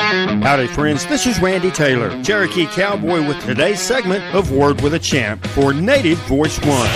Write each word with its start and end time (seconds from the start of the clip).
Howdy, 0.00 0.66
friends. 0.68 1.04
This 1.06 1.26
is 1.26 1.38
Randy 1.40 1.70
Taylor, 1.70 2.10
Cherokee 2.22 2.64
Cowboy, 2.66 3.26
with 3.26 3.38
today's 3.44 3.80
segment 3.80 4.24
of 4.34 4.50
Word 4.50 4.80
with 4.80 4.94
a 4.94 4.98
Champ 4.98 5.46
for 5.48 5.74
Native 5.74 6.18
Voice 6.20 6.58
One. 6.60 6.88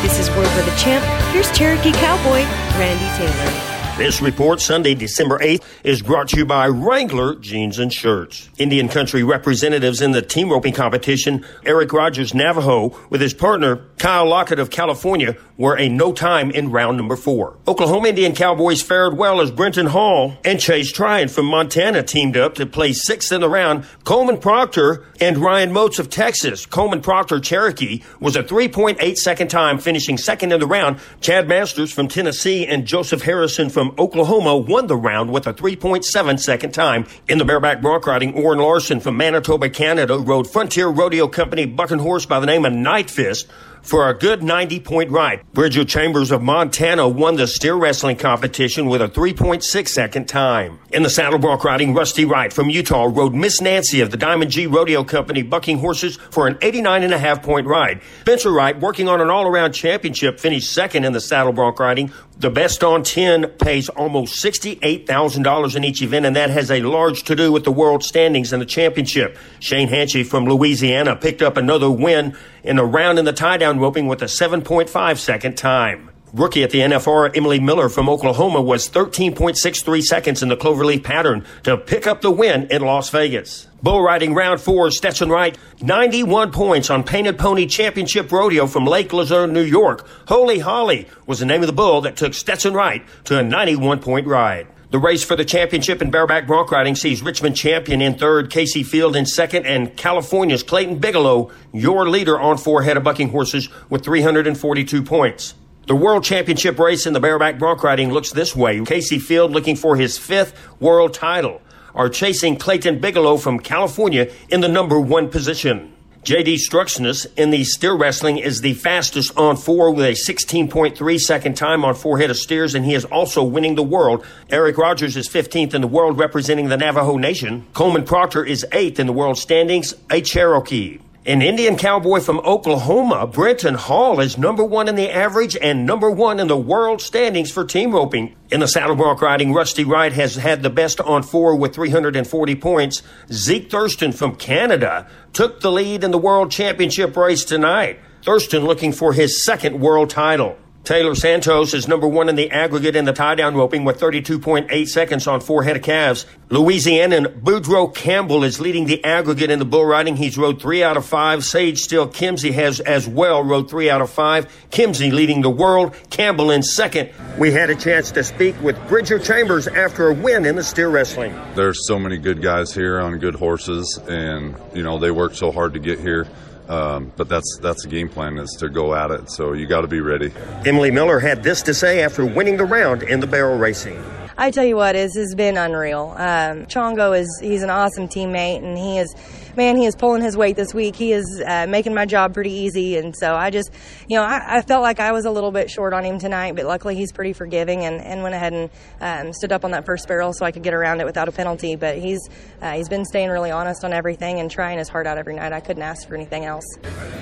This 0.00 0.18
is 0.18 0.30
Word 0.30 0.48
with 0.56 0.66
a 0.66 0.78
Champ. 0.78 1.04
Here's 1.34 1.50
Cherokee 1.52 1.92
Cowboy, 1.92 2.42
Randy 2.78 3.18
Taylor. 3.18 3.69
This 4.00 4.22
report, 4.22 4.62
Sunday, 4.62 4.94
December 4.94 5.38
8th, 5.40 5.62
is 5.84 6.00
brought 6.00 6.28
to 6.28 6.38
you 6.38 6.46
by 6.46 6.68
Wrangler 6.68 7.34
Jeans 7.34 7.78
and 7.78 7.92
Shirts. 7.92 8.48
Indian 8.56 8.88
country 8.88 9.22
representatives 9.22 10.00
in 10.00 10.12
the 10.12 10.22
team 10.22 10.48
roping 10.50 10.72
competition, 10.72 11.44
Erich 11.66 11.92
Rogers 11.92 12.32
Navajo, 12.32 12.98
with 13.10 13.20
his 13.20 13.34
partner, 13.34 13.84
Kyle 13.98 14.26
Lockett 14.26 14.58
of 14.58 14.70
California, 14.70 15.36
were 15.58 15.76
a 15.76 15.90
no 15.90 16.14
time 16.14 16.50
in 16.50 16.70
round 16.70 16.96
number 16.96 17.14
four. 17.14 17.58
Oklahoma 17.68 18.08
Indian 18.08 18.34
Cowboys 18.34 18.80
fared 18.80 19.18
well 19.18 19.42
as 19.42 19.50
Brenton 19.50 19.84
Hall 19.84 20.38
and 20.46 20.58
Chase 20.58 20.90
Tryan 20.90 21.28
from 21.28 21.44
Montana 21.44 22.02
teamed 22.02 22.38
up 22.38 22.54
to 22.54 22.64
play 22.64 22.94
sixth 22.94 23.30
in 23.30 23.42
the 23.42 23.50
round. 23.50 23.84
Coleman 24.04 24.38
Proctor 24.38 25.04
and 25.20 25.36
Ryan 25.36 25.72
Motes 25.72 25.98
of 25.98 26.08
Texas. 26.08 26.64
Coleman 26.64 27.02
Proctor 27.02 27.38
Cherokee 27.38 28.02
was 28.18 28.34
a 28.34 28.42
3.8 28.42 29.16
second 29.18 29.48
time, 29.48 29.76
finishing 29.78 30.16
second 30.16 30.52
in 30.52 30.60
the 30.60 30.66
round. 30.66 30.98
Chad 31.20 31.46
Masters 31.46 31.92
from 31.92 32.08
Tennessee 32.08 32.66
and 32.66 32.86
Joseph 32.86 33.20
Harrison 33.20 33.68
from 33.68 33.89
Oklahoma 33.98 34.56
won 34.56 34.86
the 34.86 34.96
round 34.96 35.32
with 35.32 35.46
a 35.46 35.54
3.7 35.54 36.38
second 36.38 36.72
time. 36.72 37.06
In 37.28 37.38
the 37.38 37.44
bareback 37.44 37.80
bronc 37.80 38.06
riding, 38.06 38.34
Orin 38.34 38.58
Larsen 38.58 39.00
from 39.00 39.16
Manitoba, 39.16 39.68
Canada 39.68 40.18
rode 40.18 40.50
Frontier 40.50 40.88
Rodeo 40.88 41.28
Company 41.28 41.66
bucking 41.66 41.98
horse 41.98 42.26
by 42.26 42.40
the 42.40 42.46
name 42.46 42.64
of 42.64 42.72
Night 42.72 43.10
Fist 43.10 43.48
for 43.82 44.08
a 44.08 44.14
good 44.14 44.42
90 44.42 44.80
point 44.80 45.10
ride. 45.10 45.42
Bridger 45.52 45.84
Chambers 45.84 46.30
of 46.30 46.42
Montana 46.42 47.08
won 47.08 47.36
the 47.36 47.46
steer 47.46 47.74
wrestling 47.74 48.16
competition 48.16 48.86
with 48.86 49.02
a 49.02 49.08
3.6 49.08 49.88
second 49.88 50.26
time. 50.26 50.78
In 50.92 51.02
the 51.02 51.10
saddle 51.10 51.38
bronc 51.38 51.64
riding, 51.64 51.94
Rusty 51.94 52.24
Wright 52.24 52.52
from 52.52 52.70
Utah 52.70 53.04
rode 53.04 53.34
Miss 53.34 53.60
Nancy 53.60 54.00
of 54.00 54.10
the 54.10 54.16
Diamond 54.16 54.50
G 54.50 54.66
Rodeo 54.66 55.04
Company 55.04 55.42
bucking 55.42 55.78
horses 55.78 56.16
for 56.16 56.46
an 56.46 56.58
89 56.60 57.02
and 57.02 57.14
a 57.14 57.18
half 57.18 57.42
point 57.42 57.66
ride. 57.66 58.00
Spencer 58.20 58.52
Wright, 58.52 58.78
working 58.78 59.08
on 59.08 59.20
an 59.20 59.30
all 59.30 59.46
around 59.46 59.72
championship, 59.72 60.40
finished 60.40 60.72
second 60.72 61.04
in 61.04 61.12
the 61.12 61.20
saddle 61.20 61.52
bronc 61.52 61.78
riding. 61.78 62.12
The 62.38 62.50
best 62.50 62.82
on 62.82 63.02
10 63.02 63.48
pays 63.58 63.90
almost 63.90 64.42
$68,000 64.42 65.76
in 65.76 65.84
each 65.84 66.00
event, 66.00 66.24
and 66.24 66.34
that 66.36 66.48
has 66.48 66.70
a 66.70 66.80
large 66.80 67.24
to 67.24 67.36
do 67.36 67.52
with 67.52 67.64
the 67.64 67.70
world 67.70 68.02
standings 68.02 68.52
and 68.54 68.62
the 68.62 68.66
championship. 68.66 69.36
Shane 69.58 69.88
Hanchey 69.88 70.26
from 70.26 70.46
Louisiana 70.46 71.16
picked 71.16 71.42
up 71.42 71.58
another 71.58 71.90
win 71.90 72.34
in 72.64 72.78
a 72.78 72.84
round 72.84 73.18
in 73.18 73.26
the 73.26 73.32
tie 73.34 73.58
down 73.58 73.69
roping 73.78 74.08
with 74.08 74.22
a 74.22 74.26
7.5 74.26 75.18
second 75.18 75.56
time. 75.56 76.10
Rookie 76.32 76.62
at 76.62 76.70
the 76.70 76.78
NFR, 76.78 77.36
Emily 77.36 77.58
Miller 77.58 77.88
from 77.88 78.08
Oklahoma, 78.08 78.62
was 78.62 78.88
13.63 78.88 80.02
seconds 80.02 80.42
in 80.42 80.48
the 80.48 80.56
cloverleaf 80.56 81.02
pattern 81.02 81.44
to 81.64 81.76
pick 81.76 82.06
up 82.06 82.20
the 82.20 82.30
win 82.30 82.68
in 82.70 82.82
Las 82.82 83.10
Vegas. 83.10 83.66
Bull 83.82 84.00
riding 84.00 84.32
round 84.32 84.60
four, 84.60 84.92
Stetson 84.92 85.28
Wright, 85.28 85.58
91 85.80 86.52
points 86.52 86.88
on 86.88 87.02
Painted 87.02 87.36
Pony 87.36 87.66
Championship 87.66 88.30
Rodeo 88.30 88.68
from 88.68 88.84
Lake 88.84 89.12
Luzerne, 89.12 89.52
New 89.52 89.62
York. 89.62 90.06
Holy 90.28 90.60
Holly 90.60 91.08
was 91.26 91.40
the 91.40 91.46
name 91.46 91.62
of 91.62 91.66
the 91.66 91.72
bull 91.72 92.00
that 92.02 92.16
took 92.16 92.34
Stetson 92.34 92.74
Wright 92.74 93.04
to 93.24 93.38
a 93.38 93.42
91 93.42 93.98
point 93.98 94.26
ride. 94.26 94.68
The 94.90 94.98
race 94.98 95.22
for 95.22 95.36
the 95.36 95.44
championship 95.44 96.02
in 96.02 96.10
bareback 96.10 96.48
bronc 96.48 96.72
riding 96.72 96.96
sees 96.96 97.22
Richmond 97.22 97.56
Champion 97.56 98.02
in 98.02 98.18
third, 98.18 98.50
Kaycee 98.50 98.84
Feild 98.84 99.14
in 99.14 99.24
second, 99.24 99.64
and 99.64 99.96
California's 99.96 100.64
Clayton 100.64 100.98
Biglow, 100.98 101.52
your 101.72 102.08
leader 102.08 102.40
on 102.40 102.58
four 102.58 102.82
head 102.82 102.96
of 102.96 103.04
bucking 103.04 103.28
horses 103.28 103.68
with 103.88 104.02
342 104.02 105.04
points. 105.04 105.54
The 105.86 105.94
World 105.94 106.24
Championship 106.24 106.76
race 106.76 107.06
in 107.06 107.12
the 107.12 107.20
bareback 107.20 107.56
bronc 107.56 107.84
riding 107.84 108.10
looks 108.10 108.32
this 108.32 108.56
way. 108.56 108.80
Kaycee 108.80 109.20
Feild 109.20 109.52
looking 109.52 109.76
for 109.76 109.94
his 109.94 110.18
fifth 110.18 110.58
world 110.80 111.14
title 111.14 111.62
are 111.94 112.08
chasing 112.08 112.56
Clayton 112.56 113.00
Biglow 113.00 113.36
from 113.36 113.60
California 113.60 114.32
in 114.48 114.60
the 114.60 114.68
number 114.68 114.98
one 114.98 115.28
position. 115.28 115.94
JD 116.24 116.56
Struxness 116.56 117.26
in 117.38 117.48
the 117.48 117.64
steer 117.64 117.94
wrestling 117.94 118.36
is 118.36 118.60
the 118.60 118.74
fastest 118.74 119.34
on 119.38 119.56
four 119.56 119.90
with 119.90 120.04
a 120.04 120.10
16.3 120.10 121.18
second 121.18 121.56
time 121.56 121.82
on 121.82 121.94
four 121.94 122.18
head 122.18 122.28
of 122.28 122.36
steers, 122.36 122.74
and 122.74 122.84
he 122.84 122.92
is 122.92 123.06
also 123.06 123.42
winning 123.42 123.74
the 123.74 123.82
world. 123.82 124.22
Erich 124.50 124.76
Rogers 124.76 125.16
is 125.16 125.30
15th 125.30 125.72
in 125.72 125.80
the 125.80 125.88
world 125.88 126.18
representing 126.18 126.68
the 126.68 126.76
Navajo 126.76 127.16
Nation. 127.16 127.66
Coleman 127.72 128.04
Proctor 128.04 128.44
is 128.44 128.66
8th 128.70 128.98
in 128.98 129.06
the 129.06 129.14
world 129.14 129.38
standings, 129.38 129.94
a 130.10 130.20
Cherokee. 130.20 130.98
An 131.26 131.42
Indian 131.42 131.76
cowboy 131.76 132.20
from 132.20 132.38
Oklahoma, 132.38 133.26
Brenton 133.26 133.74
Hall, 133.74 134.20
is 134.20 134.38
number 134.38 134.64
one 134.64 134.88
in 134.88 134.94
the 134.94 135.10
average 135.10 135.54
and 135.54 135.84
number 135.84 136.10
one 136.10 136.40
in 136.40 136.48
the 136.48 136.56
world 136.56 137.02
standings 137.02 137.52
for 137.52 137.62
team 137.62 137.92
roping. 137.92 138.34
In 138.50 138.60
the 138.60 138.66
saddle 138.66 138.96
bronc 138.96 139.20
riding, 139.20 139.52
Rusty 139.52 139.84
Wright 139.84 140.14
has 140.14 140.36
had 140.36 140.62
the 140.62 140.70
best 140.70 140.98
on 140.98 141.22
four 141.22 141.54
with 141.56 141.74
340 141.74 142.56
points. 142.56 143.02
Zeke 143.30 143.70
Thurston 143.70 144.12
from 144.12 144.34
Canada 144.34 145.06
took 145.34 145.60
the 145.60 145.70
lead 145.70 146.04
in 146.04 146.10
the 146.10 146.16
world 146.16 146.50
championship 146.50 147.14
race 147.14 147.44
tonight. 147.44 148.00
Thurston 148.24 148.64
looking 148.64 148.90
for 148.90 149.12
his 149.12 149.44
second 149.44 149.78
world 149.78 150.08
title. 150.08 150.56
Taylor 150.82 151.14
Santos 151.14 151.74
is 151.74 151.86
number 151.86 152.08
one 152.08 152.28
in 152.30 152.36
the 152.36 152.50
aggregate 152.50 152.96
in 152.96 153.04
the 153.04 153.12
tie 153.12 153.34
down 153.34 153.54
roping 153.54 153.84
with 153.84 154.00
32.8 154.00 154.88
seconds 154.88 155.26
on 155.26 155.40
four 155.40 155.62
head 155.62 155.76
of 155.76 155.82
calves. 155.82 156.24
Louisianan 156.48 157.42
Boudreaux 157.42 157.94
Campbell 157.94 158.42
is 158.44 158.60
leading 158.60 158.86
the 158.86 159.04
aggregate 159.04 159.50
in 159.50 159.58
the 159.58 159.64
bull 159.66 159.84
riding. 159.84 160.16
He's 160.16 160.38
rode 160.38 160.60
three 160.60 160.82
out 160.82 160.96
of 160.96 161.04
five. 161.04 161.44
Sage 161.44 161.80
Steele 161.80 162.08
Kimzey 162.08 162.52
has 162.52 162.80
as 162.80 163.06
well 163.06 163.42
rode 163.42 163.68
three 163.68 163.90
out 163.90 164.00
of 164.00 164.10
five. 164.10 164.50
Kimsey 164.70 165.12
leading 165.12 165.42
the 165.42 165.50
world. 165.50 165.94
Campbell 166.08 166.50
in 166.50 166.62
second. 166.62 167.10
We 167.38 167.52
had 167.52 167.68
a 167.68 167.76
chance 167.76 168.10
to 168.12 168.24
speak 168.24 168.60
with 168.62 168.76
Bridger 168.88 169.18
Chambers 169.18 169.68
after 169.68 170.08
a 170.08 170.14
win 170.14 170.46
in 170.46 170.56
the 170.56 170.64
steer 170.64 170.88
wrestling. 170.88 171.38
There's 171.54 171.86
so 171.86 171.98
many 171.98 172.16
good 172.16 172.42
guys 172.42 172.72
here 172.72 172.98
on 172.98 173.18
good 173.18 173.34
horses, 173.34 174.00
and 174.08 174.56
you 174.74 174.82
know 174.82 174.98
they 174.98 175.10
worked 175.10 175.36
so 175.36 175.52
hard 175.52 175.74
to 175.74 175.78
get 175.78 176.00
here. 176.00 176.26
Um, 176.70 177.12
but 177.16 177.28
that's 177.28 177.58
that's 177.60 177.82
the 177.82 177.88
game 177.88 178.08
plan 178.08 178.38
is 178.38 178.56
to 178.60 178.68
go 178.68 178.94
at 178.94 179.10
it. 179.10 179.28
So 179.28 179.54
you 179.54 179.66
got 179.66 179.80
to 179.80 179.88
be 179.88 180.00
ready. 180.00 180.32
Emily 180.64 180.92
Miller 180.92 181.18
had 181.18 181.42
this 181.42 181.62
to 181.62 181.74
say 181.74 182.00
after 182.00 182.24
winning 182.24 182.58
the 182.58 182.64
round 182.64 183.02
in 183.02 183.18
the 183.18 183.26
barrel 183.26 183.58
racing. 183.58 184.00
I 184.40 184.50
tell 184.50 184.64
you 184.64 184.74
what, 184.74 184.94
this 184.94 185.16
has 185.16 185.34
been 185.34 185.58
unreal. 185.58 186.14
Um, 186.16 186.64
Chongo 186.64 187.14
is 187.16 187.28
he's 187.42 187.62
an 187.62 187.68
awesome 187.68 188.08
teammate, 188.08 188.64
and 188.64 188.78
he 188.78 188.96
is 188.96 189.14
man, 189.54 189.76
he 189.76 189.84
is 189.84 189.94
pulling 189.94 190.22
his 190.22 190.34
weight 190.34 190.56
this 190.56 190.72
week. 190.72 190.96
He 190.96 191.12
is 191.12 191.42
uh, 191.46 191.66
making 191.68 191.92
my 191.92 192.06
job 192.06 192.32
pretty 192.32 192.52
easy. 192.52 192.96
And 192.96 193.14
so 193.14 193.34
I 193.34 193.50
just, 193.50 193.70
you 194.08 194.16
know, 194.16 194.22
I, 194.22 194.58
I, 194.58 194.62
felt 194.62 194.82
like 194.82 195.00
I 195.00 195.12
was 195.12 195.26
a 195.26 195.30
little 195.30 195.50
bit 195.50 195.68
short 195.70 195.92
on 195.92 196.04
him 196.04 196.18
tonight, 196.18 196.56
but 196.56 196.64
luckily 196.64 196.96
he's 196.96 197.12
pretty 197.12 197.34
forgiving 197.34 197.84
and, 197.84 198.00
and 198.00 198.22
went 198.22 198.34
ahead 198.34 198.54
and 198.54 198.70
um, 199.02 199.32
stood 199.34 199.52
up 199.52 199.64
on 199.64 199.72
that 199.72 199.84
first 199.84 200.08
barrel 200.08 200.32
so 200.32 200.46
I 200.46 200.52
could 200.52 200.62
get 200.62 200.72
around 200.72 201.00
it 201.00 201.04
without 201.04 201.28
a 201.28 201.32
penalty. 201.32 201.76
But 201.76 201.98
he's 201.98 202.26
uh, 202.62 202.72
he's 202.72 202.88
been 202.88 203.04
staying 203.04 203.28
really 203.28 203.50
honest 203.50 203.84
on 203.84 203.92
everything 203.92 204.40
and 204.40 204.50
trying 204.50 204.78
his 204.78 204.88
heart 204.88 205.06
out 205.06 205.18
every 205.18 205.34
night. 205.34 205.52
I 205.52 205.60
couldn't 205.60 205.82
ask 205.82 206.08
for 206.08 206.14
anything 206.14 206.46
else. 206.46 206.64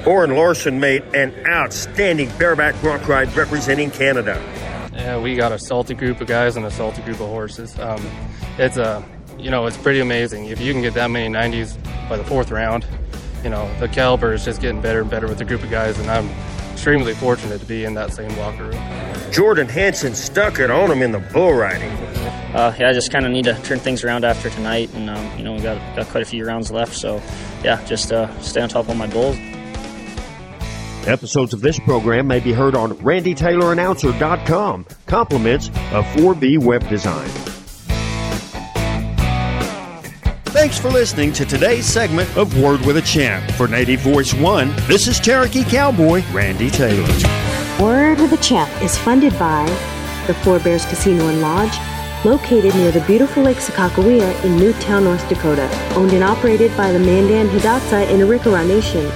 Orin 0.06 0.36
Larsen 0.36 0.78
made 0.78 1.02
an 1.14 1.34
outstanding 1.46 2.30
bareback 2.38 2.80
bronc 2.80 3.08
ride 3.08 3.34
representing 3.34 3.90
Canada. 3.90 4.40
Yeah, 4.98 5.19
we 5.19 5.36
got 5.36 5.53
a 5.53 5.59
salty 5.59 5.94
group 5.94 6.20
of 6.20 6.26
guys 6.26 6.56
and 6.56 6.66
a 6.66 6.70
salty 6.70 7.03
group 7.03 7.20
of 7.20 7.28
horses. 7.28 7.78
Um, 7.78 8.04
it's 8.59 8.76
a 8.76 9.04
you 9.38 9.50
know, 9.50 9.66
it's 9.66 9.76
pretty 9.76 10.00
amazing. 10.00 10.47
If 10.47 10.60
you 10.60 10.72
can 10.72 10.82
get 10.82 10.94
that 10.94 11.10
many 11.10 11.32
90s 11.32 11.78
by 12.09 12.16
the 12.16 12.25
fourth 12.25 12.50
round, 12.50 12.84
you 13.44 13.50
know, 13.50 13.72
the 13.78 13.88
caliber 13.88 14.32
is 14.32 14.44
just 14.44 14.60
getting 14.60 14.81
better 14.81 15.03
and 15.03 15.08
better 15.08 15.28
with 15.28 15.38
the 15.38 15.44
group 15.44 15.62
of 15.62 15.70
guys, 15.70 15.97
and 15.98 16.10
I'm 16.10 16.28
extremely 16.72 17.14
fortunate 17.14 17.60
to 17.60 17.66
be 17.66 17.84
in 17.84 17.94
that 17.94 18.12
same 18.12 18.37
locker 18.37 18.64
room. 18.64 19.32
Jordan 19.32 19.69
Hanson 19.69 20.14
stuck 20.14 20.58
it 20.58 20.70
on 20.70 20.91
him 20.91 21.03
in 21.03 21.12
the 21.12 21.20
bull 21.20 21.53
riding. 21.53 21.91
Uh, 22.53 22.75
yeah, 22.78 22.88
I 22.88 22.92
just 22.92 23.12
kind 23.12 23.25
of 23.26 23.31
need 23.31 23.44
to 23.44 23.54
turn 23.62 23.78
things 23.78 24.03
around 24.03 24.25
after 24.25 24.50
tonight, 24.50 24.92
and 24.94 25.10
um, 25.10 25.38
you 25.38 25.44
know 25.44 25.53
we 25.53 25.60
got 25.60 25.78
got 25.94 26.06
quite 26.08 26.22
a 26.22 26.26
few 26.26 26.44
rounds 26.44 26.72
left, 26.72 26.97
so 26.97 27.22
yeah, 27.62 27.84
just 27.84 28.10
uh, 28.10 28.37
stay 28.41 28.60
on 28.60 28.69
top 28.69 28.88
of 28.88 28.97
my 28.97 29.06
bulls. 29.06 29.37
Episodes 31.06 31.54
of 31.54 31.60
this 31.60 31.78
program 31.78 32.26
may 32.26 32.41
be 32.41 32.53
heard 32.53 32.75
on 32.75 32.92
RandyTaylorAnnouncer.com. 32.98 34.86
Compliments 35.06 35.69
of 35.69 36.04
4B 36.16 36.59
Web 36.59 36.86
Design. 36.88 37.28
Thanks 40.49 40.78
for 40.78 40.90
listening 40.90 41.32
to 41.34 41.44
today's 41.44 41.87
segment 41.87 42.34
of 42.37 42.61
Word 42.61 42.81
with 42.84 42.96
a 42.96 43.02
Champ. 43.02 43.49
For 43.52 43.69
Native 43.69 44.00
Voice 44.00 44.34
One, 44.34 44.75
this 44.88 45.06
is 45.06 45.20
Cherokee 45.20 45.62
Cowboy 45.62 46.22
Randy 46.32 46.69
Taylor. 46.69 47.06
Word 47.81 48.19
with 48.19 48.32
a 48.32 48.43
Champ 48.43 48.70
is 48.82 48.99
funded 48.99 49.38
by 49.38 49.64
the 50.26 50.34
Four 50.34 50.58
Bears 50.58 50.84
Casino 50.87 51.28
and 51.28 51.40
Lodge, 51.40 51.78
located 52.25 52.75
near 52.75 52.90
the 52.90 53.02
beautiful 53.02 53.44
Lake 53.44 53.58
Sakakawea 53.58 54.44
in 54.44 54.56
New 54.56 54.72
Town, 54.75 55.05
North 55.05 55.26
Dakota, 55.28 55.70
owned 55.94 56.12
and 56.12 56.25
operated 56.25 56.76
by 56.76 56.90
the 56.93 56.99
Mandan 56.99 57.49
Hidatsa 57.49 58.11
in 58.11 58.20
Arikara 58.20 58.67
Nation. 58.67 59.06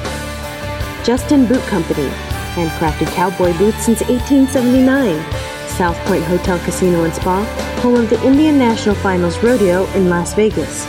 Justin 1.04 1.46
Boot 1.46 1.62
Company, 1.62 2.08
handcrafted 2.54 3.08
cowboy 3.08 3.56
boots 3.58 3.84
since 3.84 4.00
1879. 4.02 5.20
South 5.68 5.96
Point 6.06 6.22
Hotel 6.24 6.58
Casino 6.60 7.04
and 7.04 7.14
Spa, 7.14 7.44
home 7.80 7.96
of 7.96 8.10
the 8.10 8.22
Indian 8.24 8.58
National 8.58 8.94
Finals 8.96 9.38
Rodeo 9.42 9.86
in 9.92 10.08
Las 10.08 10.34
Vegas 10.34 10.86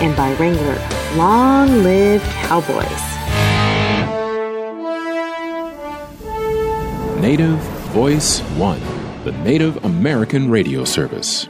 and 0.00 0.14
by 0.16 0.34
Wrangler. 0.34 0.78
Long 1.16 1.82
live 1.82 2.22
Cowboys! 2.22 3.16
Native 7.20 7.58
Voice 7.92 8.40
One, 8.58 8.80
the 9.24 9.32
Native 9.42 9.82
American 9.84 10.50
radio 10.50 10.84
service. 10.84 11.48